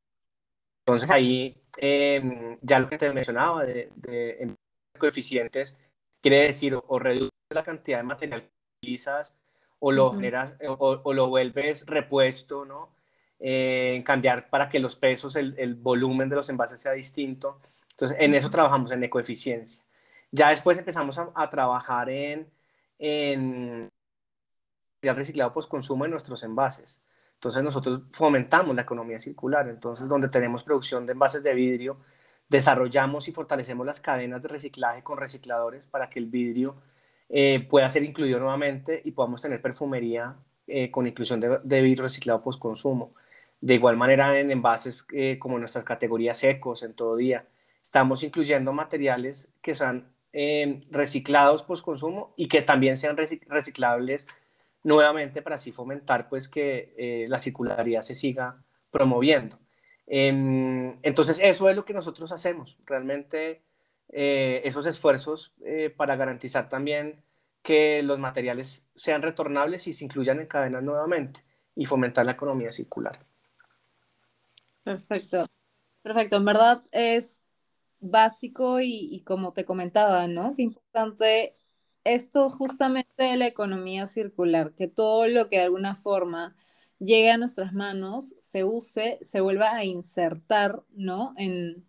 Entonces 0.84 1.10
ahí 1.10 1.60
em, 1.78 2.58
ya 2.62 2.78
lo 2.78 2.88
que 2.88 2.98
te 2.98 3.12
mencionaba 3.12 3.64
de, 3.64 3.90
de 3.96 4.54
coeficientes 4.98 5.76
quiere 6.20 6.42
decir 6.44 6.74
o, 6.74 6.98
reduce 6.98 7.30
la 7.50 7.64
cantidad 7.64 7.98
de 7.98 8.04
material 8.04 8.42
que 8.42 8.50
utilizas 8.82 9.36
o 9.78 9.92
lo 9.92 10.12
generas 10.12 10.56
o, 10.66 11.12
lo 11.12 11.28
vuelves 11.28 11.86
repuesto, 11.86 12.64
¿no? 12.64 12.90
Eh, 13.38 14.02
cambiar 14.04 14.48
para 14.48 14.68
que 14.68 14.78
los 14.78 14.96
pesos, 14.96 15.36
el, 15.36 15.54
el, 15.58 15.74
volumen 15.74 16.28
de 16.28 16.36
los 16.36 16.48
envases 16.48 16.80
sea 16.80 16.92
distinto. 16.92 17.60
Entonces, 17.90 18.16
en 18.18 18.34
eso 18.34 18.50
trabajamos 18.50 18.90
en 18.92 19.04
ecoeficiencia. 19.04 19.84
Ya 20.32 20.48
después 20.48 20.78
empezamos 20.78 21.18
a, 21.18 21.30
a 21.34 21.48
trabajar 21.50 22.08
en, 22.08 22.50
en 22.98 23.90
el 25.02 25.16
reciclado 25.16 25.52
post-consumo 25.52 26.06
en 26.06 26.10
nuestros 26.10 26.42
envases. 26.42 27.04
Entonces 27.36 27.62
nosotros 27.62 28.02
fomentamos 28.12 28.74
la 28.74 28.82
economía 28.82 29.18
circular, 29.18 29.68
entonces 29.68 30.08
donde 30.08 30.28
tenemos 30.28 30.62
producción 30.64 31.04
de 31.04 31.12
envases 31.12 31.42
de 31.42 31.54
vidrio, 31.54 31.98
desarrollamos 32.48 33.28
y 33.28 33.32
fortalecemos 33.32 33.84
las 33.84 34.00
cadenas 34.00 34.42
de 34.42 34.48
reciclaje 34.48 35.02
con 35.02 35.18
recicladores 35.18 35.86
para 35.86 36.08
que 36.08 36.18
el 36.18 36.26
vidrio 36.26 36.76
eh, 37.28 37.66
pueda 37.68 37.88
ser 37.88 38.04
incluido 38.04 38.38
nuevamente 38.38 39.02
y 39.04 39.10
podamos 39.10 39.42
tener 39.42 39.60
perfumería 39.60 40.36
eh, 40.66 40.90
con 40.90 41.06
inclusión 41.06 41.40
de, 41.40 41.80
vidrio 41.82 42.04
reciclado 42.04 42.42
post 42.42 42.60
consumo. 42.60 43.14
De 43.60 43.74
igual 43.74 43.96
manera 43.96 44.38
en 44.38 44.50
envases 44.50 45.06
eh, 45.12 45.38
como 45.38 45.58
nuestras 45.58 45.84
categorías 45.84 46.38
secos 46.38 46.82
en 46.82 46.94
todo 46.94 47.16
día, 47.16 47.46
estamos 47.82 48.22
incluyendo 48.22 48.72
materiales 48.72 49.52
que 49.62 49.74
sean 49.74 50.12
reciclados 50.90 51.62
post 51.62 51.82
consumo 51.82 52.34
y 52.36 52.48
que 52.48 52.60
también 52.60 52.98
sean 52.98 53.16
reciclables 53.16 54.26
nuevamente 54.86 55.42
para 55.42 55.56
así 55.56 55.72
fomentar 55.72 56.28
pues 56.28 56.48
que 56.48 56.94
eh, 56.96 57.26
la 57.28 57.40
circularidad 57.40 58.02
se 58.02 58.14
siga 58.14 58.62
promoviendo. 58.92 59.58
Em, 60.06 60.96
entonces 61.02 61.40
eso 61.42 61.68
es 61.68 61.74
lo 61.74 61.84
que 61.84 61.92
nosotros 61.92 62.30
hacemos, 62.30 62.78
realmente 62.84 63.62
eh, 64.10 64.60
esos 64.62 64.86
esfuerzos 64.86 65.52
eh, 65.64 65.90
para 65.90 66.14
garantizar 66.14 66.68
también 66.68 67.20
que 67.62 68.00
los 68.04 68.20
materiales 68.20 68.88
sean 68.94 69.22
retornables 69.22 69.88
y 69.88 69.92
se 69.92 70.04
incluyan 70.04 70.38
en 70.38 70.46
cadenas 70.46 70.84
nuevamente 70.84 71.40
y 71.74 71.84
fomentar 71.84 72.24
la 72.24 72.32
economía 72.32 72.70
circular. 72.70 73.18
Perfecto, 74.84 75.46
perfecto. 76.00 76.36
En 76.36 76.44
verdad 76.44 76.84
es 76.92 77.44
básico 77.98 78.80
y, 78.80 79.08
y 79.12 79.24
como 79.24 79.52
te 79.52 79.64
comentaba, 79.64 80.28
¿no? 80.28 80.54
Qué 80.54 80.62
importante 80.62 81.56
esto 82.14 82.48
justamente 82.48 83.22
de 83.24 83.36
la 83.36 83.46
economía 83.46 84.06
circular, 84.06 84.74
que 84.74 84.88
todo 84.88 85.26
lo 85.28 85.48
que 85.48 85.56
de 85.56 85.62
alguna 85.64 85.94
forma 85.94 86.56
llegue 86.98 87.30
a 87.30 87.38
nuestras 87.38 87.72
manos, 87.72 88.34
se 88.38 88.64
use, 88.64 89.18
se 89.20 89.40
vuelva 89.40 89.74
a 89.76 89.84
insertar, 89.84 90.82
¿no? 90.90 91.34
En, 91.36 91.86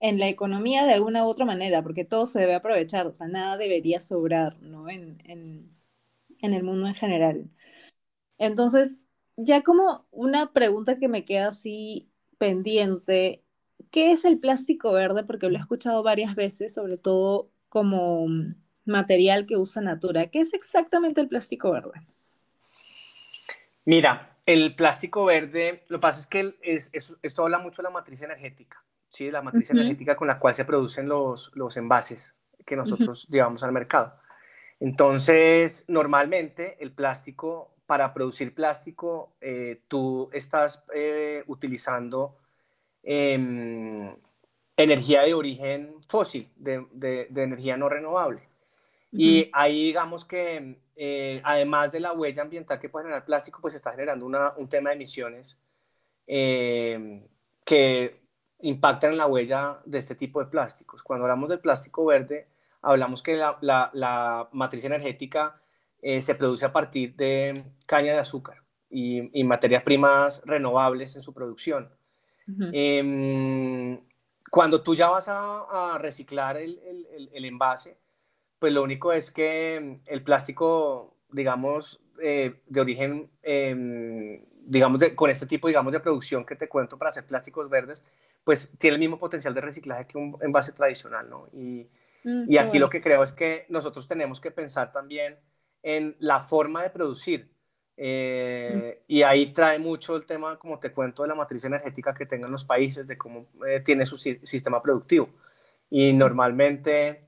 en 0.00 0.18
la 0.18 0.28
economía 0.28 0.84
de 0.86 0.94
alguna 0.94 1.24
u 1.26 1.28
otra 1.28 1.44
manera, 1.46 1.82
porque 1.82 2.04
todo 2.04 2.26
se 2.26 2.40
debe 2.40 2.54
aprovechar, 2.54 3.06
o 3.06 3.12
sea, 3.12 3.28
nada 3.28 3.56
debería 3.56 4.00
sobrar, 4.00 4.60
¿no? 4.62 4.88
En, 4.88 5.20
en, 5.24 5.76
en 6.40 6.54
el 6.54 6.64
mundo 6.64 6.86
en 6.88 6.94
general. 6.94 7.50
Entonces, 8.38 9.00
ya 9.36 9.62
como 9.62 10.06
una 10.10 10.52
pregunta 10.52 10.98
que 10.98 11.08
me 11.08 11.24
queda 11.24 11.48
así 11.48 12.10
pendiente, 12.38 13.44
¿qué 13.90 14.12
es 14.12 14.24
el 14.24 14.38
plástico 14.40 14.92
verde? 14.92 15.24
Porque 15.24 15.48
lo 15.48 15.56
he 15.56 15.60
escuchado 15.60 16.02
varias 16.02 16.34
veces, 16.36 16.74
sobre 16.74 16.98
todo 16.98 17.50
como 17.68 18.26
material 18.88 19.46
que 19.46 19.56
usa 19.56 19.82
Natura. 19.82 20.26
¿Qué 20.26 20.40
es 20.40 20.54
exactamente 20.54 21.20
el 21.20 21.28
plástico 21.28 21.70
verde? 21.70 21.92
Mira, 23.84 24.36
el 24.44 24.74
plástico 24.74 25.26
verde, 25.26 25.84
lo 25.88 25.98
que 25.98 26.02
pasa 26.02 26.20
es 26.20 26.26
que 26.26 26.54
es, 26.62 26.90
esto 27.22 27.42
habla 27.42 27.58
mucho 27.58 27.82
de 27.82 27.88
la 27.88 27.90
matriz 27.90 28.22
energética, 28.22 28.82
¿sí? 29.08 29.30
la 29.30 29.42
matriz 29.42 29.70
energética 29.70 30.16
con 30.16 30.26
la 30.26 30.38
cual 30.38 30.54
se 30.54 30.64
producen 30.64 31.08
los, 31.08 31.52
los 31.54 31.76
envases 31.76 32.34
que 32.64 32.76
nosotros 32.76 33.26
llevamos 33.28 33.62
al 33.62 33.72
mercado. 33.72 34.14
Entonces, 34.80 35.84
normalmente 35.88 36.76
el 36.80 36.92
plástico, 36.92 37.74
para 37.84 38.12
producir 38.12 38.54
plástico, 38.54 39.32
eh, 39.40 39.82
tú 39.86 40.30
estás 40.32 40.82
eh, 40.94 41.44
utilizando 41.46 42.36
em, 43.02 44.14
energía 44.76 45.22
de 45.22 45.34
origen 45.34 45.96
fósil, 46.08 46.48
de, 46.56 46.86
de 46.92 47.42
energía 47.42 47.76
no 47.76 47.88
renovable. 47.88 48.47
Y 49.10 49.50
ahí 49.52 49.84
digamos 49.84 50.24
que 50.24 50.76
eh, 50.96 51.40
además 51.44 51.92
de 51.92 52.00
la 52.00 52.12
huella 52.12 52.42
ambiental 52.42 52.78
que 52.78 52.88
puede 52.88 53.04
generar 53.04 53.24
plástico, 53.24 53.60
pues 53.60 53.74
está 53.74 53.92
generando 53.92 54.26
una, 54.26 54.52
un 54.56 54.68
tema 54.68 54.90
de 54.90 54.96
emisiones 54.96 55.62
eh, 56.26 57.26
que 57.64 58.20
impactan 58.60 59.12
en 59.12 59.18
la 59.18 59.26
huella 59.26 59.80
de 59.84 59.98
este 59.98 60.14
tipo 60.14 60.40
de 60.40 60.50
plásticos. 60.50 61.02
Cuando 61.02 61.24
hablamos 61.24 61.48
del 61.48 61.60
plástico 61.60 62.04
verde, 62.04 62.48
hablamos 62.82 63.22
que 63.22 63.36
la, 63.36 63.58
la, 63.60 64.48
matriz 64.52 64.84
energética 64.84 65.58
eh, 66.02 66.20
se 66.20 66.34
produce 66.34 66.66
a 66.66 66.72
partir 66.72 67.14
de 67.16 67.64
caña 67.86 68.12
de 68.12 68.18
azúcar 68.18 68.62
y, 68.90 69.40
y 69.40 69.44
materias 69.44 69.82
primas 69.82 70.42
renovables 70.44 71.16
en 71.16 71.22
su 71.22 71.32
producción. 71.32 71.90
Em, 72.72 74.00
cuando 74.50 74.82
tú 74.82 74.94
ya 74.94 75.10
vas 75.10 75.28
a, 75.28 75.94
a 75.94 75.98
reciclar 75.98 76.56
el, 76.56 76.78
el, 76.78 77.30
el 77.30 77.44
envase, 77.44 77.98
pues 78.58 78.72
lo 78.72 78.82
único 78.82 79.12
es 79.12 79.30
que 79.30 80.00
el 80.06 80.22
plástico, 80.22 81.16
digamos, 81.30 82.00
eh, 82.20 82.60
de 82.66 82.80
origen, 82.80 83.30
em, 83.42 84.44
digamos, 84.64 85.02
con 85.14 85.30
este 85.30 85.46
tipo, 85.46 85.68
digamos, 85.68 85.92
de 85.92 86.00
producción 86.00 86.44
que 86.44 86.56
te 86.56 86.68
cuento 86.68 86.98
para 86.98 87.10
hacer 87.10 87.26
plásticos 87.26 87.68
verdes, 87.70 88.04
pues 88.44 88.72
tiene 88.78 88.94
el 88.94 89.00
mismo 89.00 89.18
potencial 89.18 89.54
de 89.54 89.60
reciclaje 89.60 90.06
que 90.06 90.18
un 90.18 90.36
envase 90.40 90.72
tradicional, 90.72 91.28
¿no? 91.30 91.48
Y, 91.52 91.88
mm, 92.24 92.50
y 92.52 92.58
aquí 92.58 92.78
lo 92.78 92.88
que 92.88 93.00
creo 93.00 93.22
es 93.22 93.32
que 93.32 93.66
nosotros 93.68 94.06
tenemos 94.06 94.40
que 94.40 94.50
pensar 94.50 94.92
también 94.92 95.38
en 95.82 96.16
la 96.18 96.40
forma 96.40 96.82
de 96.82 96.90
producir. 96.90 97.50
Eh, 97.96 99.00
mm. 99.00 99.04
Y 99.12 99.22
ahí 99.22 99.52
trae 99.52 99.78
mucho 99.78 100.16
el 100.16 100.26
tema, 100.26 100.58
como 100.58 100.78
te 100.78 100.92
cuento, 100.92 101.22
de 101.22 101.28
la 101.28 101.34
matriz 101.34 101.64
energética 101.64 102.14
que 102.14 102.26
tengan 102.26 102.50
los 102.50 102.64
países, 102.64 103.06
de 103.06 103.18
cómo 103.18 103.48
eh, 103.66 103.80
tiene 103.80 104.06
su 104.06 104.16
sistema 104.16 104.82
productivo. 104.82 105.30
Y 105.90 106.12
normalmente 106.12 107.27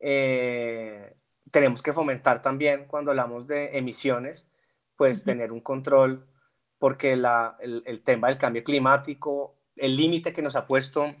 eh, 0.00 1.14
tenemos 1.50 1.82
que 1.82 1.92
fomentar 1.92 2.42
también 2.42 2.86
cuando 2.86 3.10
hablamos 3.10 3.46
de 3.46 3.78
emisiones, 3.78 4.50
pues 4.96 5.24
tener 5.24 5.52
un 5.52 5.60
control 5.60 6.26
porque 6.78 7.16
la, 7.16 7.56
el, 7.60 7.82
el, 7.86 8.02
tema 8.02 8.28
del 8.28 8.38
cambio 8.38 8.62
climático, 8.62 9.56
el 9.76 9.96
límite 9.96 10.32
que 10.32 10.42
nos 10.42 10.56
ha 10.56 10.66
puesto 10.66 11.14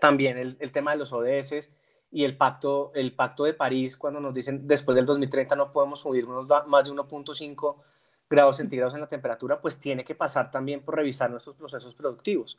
también 0.00 0.38
el, 0.38 0.56
el, 0.60 0.72
tema 0.72 0.92
de 0.92 0.98
los 0.98 1.12
ODS 1.12 1.70
y 2.10 2.24
el 2.24 2.36
pacto, 2.36 2.90
el 2.94 3.14
pacto 3.14 3.44
de 3.44 3.54
París, 3.54 3.96
cuando 3.96 4.20
nos 4.20 4.34
dicen 4.34 4.66
después 4.66 4.96
del 4.96 5.06
2030 5.06 5.54
no 5.56 5.72
podemos 5.72 6.00
subir 6.00 6.24
unos 6.26 6.46
más 6.66 6.84
de 6.84 6.92
1.5 6.92 7.76
grados 8.28 8.56
centígrados 8.58 8.94
en 8.94 9.00
la 9.00 9.08
temperatura, 9.08 9.60
pues 9.60 9.78
tiene 9.78 10.04
que 10.04 10.14
pasar 10.14 10.50
también 10.50 10.82
por 10.82 10.94
revisar 10.96 11.30
nuestros 11.30 11.56
procesos 11.56 11.94
productivos. 11.94 12.58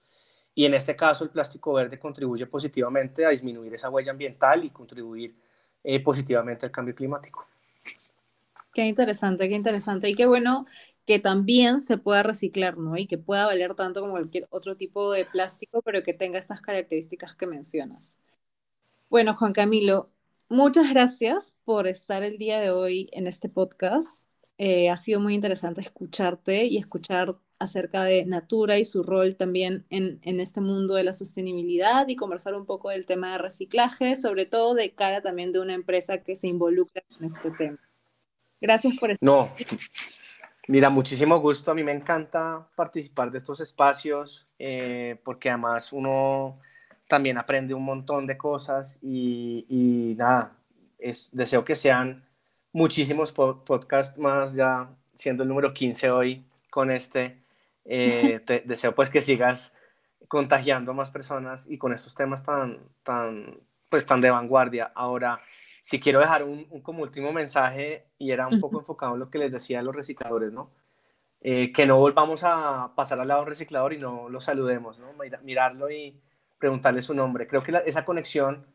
Y 0.53 0.65
en 0.65 0.73
este 0.73 0.95
caso, 0.95 1.23
el 1.23 1.29
plástico 1.29 1.73
verde 1.73 1.97
contribuye 1.97 2.45
positivamente 2.45 3.25
a 3.25 3.29
disminuir 3.29 3.73
esa 3.73 3.89
huella 3.89 4.11
ambiental 4.11 4.63
y 4.63 4.69
contribuir 4.69 5.35
eh, 5.83 5.99
positivamente 6.01 6.65
al 6.65 6.71
cambio 6.71 6.93
climático. 6.93 7.47
Qué 8.73 8.85
interesante, 8.85 9.49
qué 9.49 9.55
interesante. 9.55 10.09
Y 10.09 10.15
qué 10.15 10.25
bueno 10.25 10.65
que 11.05 11.19
también 11.19 11.79
se 11.79 11.97
pueda 11.97 12.23
reciclar, 12.23 12.77
¿no? 12.77 12.97
Y 12.97 13.07
que 13.07 13.17
pueda 13.17 13.45
valer 13.45 13.75
tanto 13.75 14.01
como 14.01 14.13
cualquier 14.13 14.47
otro 14.49 14.77
tipo 14.77 15.11
de 15.11 15.25
plástico, 15.25 15.81
pero 15.81 16.03
que 16.03 16.13
tenga 16.13 16.37
estas 16.37 16.61
características 16.61 17.35
que 17.35 17.47
mencionas. 17.47 18.19
Bueno, 19.09 19.35
Juan 19.35 19.53
Camilo, 19.53 20.09
muchas 20.47 20.89
gracias 20.89 21.55
por 21.65 21.87
estar 21.87 22.23
el 22.23 22.37
día 22.37 22.59
de 22.59 22.71
hoy 22.71 23.09
en 23.11 23.27
este 23.27 23.49
podcast. 23.49 24.23
Eh, 24.63 24.91
ha 24.91 24.95
sido 24.95 25.19
muy 25.19 25.33
interesante 25.33 25.81
escucharte 25.81 26.65
y 26.65 26.77
escuchar 26.77 27.35
acerca 27.59 28.03
de 28.03 28.27
Natura 28.27 28.77
y 28.77 28.85
su 28.85 29.01
rol 29.01 29.35
también 29.35 29.87
en, 29.89 30.19
en, 30.21 30.39
este 30.39 30.61
mundo 30.61 30.93
de 30.93 31.03
la 31.03 31.13
sostenibilidad 31.13 32.07
y 32.07 32.15
conversar 32.15 32.53
un 32.53 32.67
poco 32.67 32.89
del 32.91 33.07
tema 33.07 33.31
de 33.31 33.37
reciclaje, 33.39 34.15
sobre 34.15 34.45
todo 34.45 34.75
de 34.75 34.91
cara 34.91 35.23
también 35.23 35.51
de 35.51 35.59
una 35.59 35.73
empresa 35.73 36.19
que 36.19 36.35
se 36.35 36.47
involucra 36.47 37.01
en 37.19 37.25
este 37.25 37.49
tema. 37.49 37.79
Gracias 38.61 38.99
por 38.99 39.09
estar. 39.09 39.25
No, 39.25 39.51
Mira, 40.67 40.91
muchísimo 40.91 41.39
gusto. 41.39 41.71
A 41.71 41.73
mí 41.73 41.83
me 41.83 41.91
encanta 41.91 42.67
participar 42.75 43.31
de 43.31 43.39
estos 43.39 43.59
espacios 43.61 44.47
eh, 44.59 45.19
porque 45.23 45.49
además 45.49 45.91
uno 45.91 46.59
también 47.07 47.39
aprende 47.39 47.73
un 47.73 47.83
montón 47.83 48.27
de 48.27 48.37
cosas 48.37 48.99
y, 49.01 50.13
nada, 50.19 50.55
es, 50.99 51.35
deseo 51.35 51.65
que 51.65 51.75
sean 51.75 52.23
muchísimos 52.73 53.31
podcasts 53.31 54.17
más, 54.17 54.53
ya 54.53 54.89
siendo 55.13 55.43
el 55.43 55.49
número 55.49 55.73
15 55.73 56.11
hoy 56.11 56.45
con 56.69 56.91
este. 56.91 57.43
Eh, 57.85 58.39
te, 58.45 58.61
deseo 58.65 58.93
pues 58.93 59.09
que 59.09 59.21
sigas 59.21 59.73
contagiando 60.27 60.93
más 60.93 61.11
personas 61.11 61.67
y 61.69 61.77
con 61.77 61.93
estos 61.93 62.15
temas 62.15 62.43
tan, 62.43 62.79
tan, 63.03 63.59
pues, 63.89 64.05
tan 64.05 64.21
de 64.21 64.29
vanguardia. 64.29 64.91
Ahora, 64.95 65.39
si 65.81 65.99
quiero 65.99 66.19
dejar 66.19 66.43
un, 66.43 66.65
como 66.81 67.03
último 67.03 67.33
mensaje, 67.33 68.05
y 68.17 68.31
era 68.31 68.47
un 68.47 68.59
poco 68.61 68.79
enfocado 68.79 69.13
en 69.13 69.19
lo 69.19 69.29
que 69.29 69.39
les 69.39 69.51
decía 69.51 69.79
a 69.79 69.83
los 69.83 69.95
recicladores, 69.95 70.53
¿no? 70.53 70.71
Eh, 71.41 71.73
que 71.73 71.87
no 71.87 71.97
volvamos 71.97 72.43
a 72.43 72.93
pasar 72.95 73.19
al 73.19 73.27
lado 73.27 73.41
de 73.41 73.45
un 73.45 73.49
reciclador 73.49 73.93
y 73.93 73.97
no 73.97 74.29
lo 74.29 74.39
saludemos, 74.39 74.99
¿no? 74.99 75.07
Mirarlo 75.43 75.89
y 75.89 76.21
preguntarle 76.59 77.01
su 77.01 77.15
nombre. 77.15 77.47
Creo 77.47 77.61
que 77.61 77.81
esa 77.85 78.05
conexión 78.05 78.65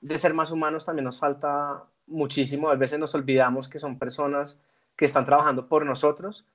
de 0.00 0.18
ser 0.18 0.32
más 0.32 0.50
humanos 0.50 0.86
también 0.86 1.04
nos 1.04 1.18
falta 1.18 1.84
muchísimo. 2.06 2.70
A 2.70 2.76
veces 2.76 2.98
nos 2.98 3.14
olvidamos 3.14 3.68
que 3.68 3.78
son 3.78 3.98
personas 3.98 4.60
que 4.96 5.04
están 5.04 5.24
trabajando 5.24 5.68
por 5.68 5.84
nosotros 5.84 6.46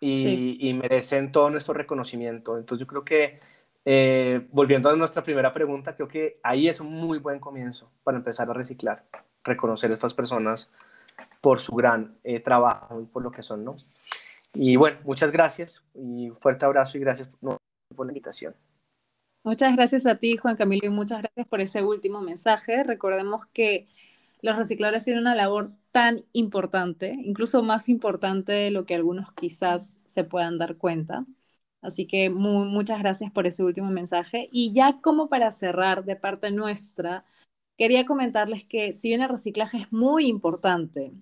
y, 0.00 0.58
y 0.60 0.74
merecen 0.74 1.32
todo 1.32 1.50
nuestro 1.50 1.74
reconocimiento. 1.74 2.56
Entonces 2.58 2.80
yo 2.80 2.86
creo 2.86 3.04
que 3.04 3.40
eh, 3.86 4.46
volviendo 4.50 4.88
a 4.88 4.96
nuestra 4.96 5.22
primera 5.22 5.52
pregunta, 5.52 5.94
creo 5.94 6.08
que 6.08 6.40
ahí 6.42 6.68
es 6.68 6.80
un 6.80 6.92
muy 6.92 7.18
buen 7.18 7.38
comienzo 7.38 7.92
para 8.02 8.16
empezar 8.16 8.48
a 8.48 8.54
reciclar, 8.54 9.04
reconocer 9.42 9.90
a 9.90 9.94
estas 9.94 10.14
personas 10.14 10.72
por 11.40 11.60
su 11.60 11.74
gran 11.74 12.16
eh, 12.24 12.40
trabajo 12.40 13.02
y 13.02 13.04
por 13.04 13.22
lo 13.22 13.30
que 13.30 13.42
son, 13.42 13.64
¿no? 13.64 13.76
Y 14.54 14.76
bueno, 14.76 14.98
muchas 15.04 15.32
gracias 15.32 15.84
y 15.94 16.30
fuerte 16.40 16.64
abrazo 16.64 16.96
y 16.96 17.00
gracias 17.00 17.28
por 17.40 18.06
la 18.06 18.12
invitación. 18.12 18.54
Muchas 19.42 19.76
gracias 19.76 20.06
a 20.06 20.16
ti, 20.16 20.38
Juan 20.38 20.56
Camilo, 20.56 20.86
y 20.86 20.90
muchas 20.90 21.20
gracias 21.20 21.46
por 21.46 21.60
ese 21.60 21.82
último 21.82 22.22
mensaje. 22.22 22.82
Recordemos 22.84 23.44
que 23.52 23.88
los 24.44 24.58
recicladores 24.58 25.04
tienen 25.06 25.22
una 25.22 25.34
labor 25.34 25.72
tan 25.90 26.26
importante, 26.34 27.16
incluso 27.24 27.62
más 27.62 27.88
importante 27.88 28.52
de 28.52 28.70
lo 28.70 28.84
que 28.84 28.94
algunos 28.94 29.32
quizás 29.32 30.00
se 30.04 30.24
puedan 30.24 30.58
dar 30.58 30.76
cuenta. 30.76 31.24
Así 31.80 32.06
que 32.06 32.28
muchas 32.28 32.98
gracias 32.98 33.32
por 33.32 33.46
ese 33.46 33.64
último 33.64 33.90
mensaje. 33.90 34.50
Y 34.52 34.72
ya 34.72 35.00
como 35.00 35.30
para 35.30 35.50
cerrar 35.50 36.04
de 36.04 36.16
parte 36.16 36.50
nuestra, 36.50 37.24
quería 37.78 38.04
comentarles 38.06 38.64
que 38.64 38.92
si 38.92 39.08
bien 39.08 39.22
el 39.22 39.30
reciclaje 39.30 39.78
es 39.78 39.92
muy 39.92 40.26
importante 40.26 41.12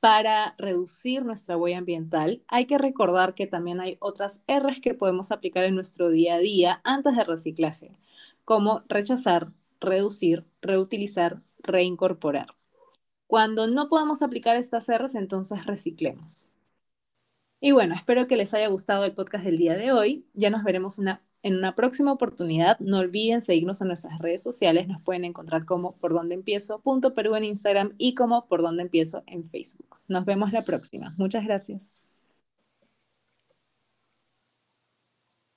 para 0.00 0.54
reducir 0.56 1.22
nuestra 1.24 1.58
huella 1.58 1.78
ambiental, 1.78 2.42
hay 2.48 2.64
que 2.66 2.78
recordar 2.78 3.34
que 3.34 3.46
también 3.46 3.80
hay 3.80 3.98
otras 4.00 4.42
R's 4.48 4.80
que 4.80 4.94
podemos 4.94 5.32
aplicar 5.32 5.64
en 5.64 5.74
nuestro 5.74 6.08
día 6.08 6.36
a 6.36 6.38
día 6.38 6.80
antes 6.84 7.14
del 7.16 7.26
reciclaje, 7.26 7.98
como 8.44 8.84
rechazar, 8.88 9.48
reducir, 9.80 10.44
reutilizar, 10.62 11.42
reincorporar. 11.66 12.48
Cuando 13.26 13.66
no 13.66 13.88
podamos 13.88 14.22
aplicar 14.22 14.56
estas 14.56 14.88
R's, 14.88 15.14
entonces 15.14 15.66
reciclemos. 15.66 16.48
Y 17.60 17.72
bueno, 17.72 17.94
espero 17.94 18.26
que 18.26 18.36
les 18.36 18.54
haya 18.54 18.68
gustado 18.68 19.04
el 19.04 19.12
podcast 19.12 19.44
del 19.44 19.58
día 19.58 19.76
de 19.76 19.90
hoy. 19.92 20.26
Ya 20.34 20.50
nos 20.50 20.62
veremos 20.62 20.98
en 20.98 21.56
una 21.56 21.74
próxima 21.74 22.12
oportunidad. 22.12 22.78
No 22.80 22.98
olviden 22.98 23.40
seguirnos 23.40 23.80
en 23.80 23.88
nuestras 23.88 24.18
redes 24.18 24.42
sociales. 24.42 24.86
Nos 24.86 25.02
pueden 25.02 25.24
encontrar 25.24 25.64
como 25.64 25.96
por 25.96 26.12
donde 26.12 26.34
empiezo 26.34 26.82
Perú 27.14 27.34
en 27.34 27.44
Instagram 27.44 27.94
y 27.98 28.14
como 28.14 28.46
por 28.46 28.62
donde 28.62 28.82
empiezo 28.82 29.24
en 29.26 29.42
Facebook. 29.42 29.96
Nos 30.06 30.24
vemos 30.24 30.52
la 30.52 30.62
próxima. 30.62 31.12
Muchas 31.18 31.44
gracias. 31.44 32.05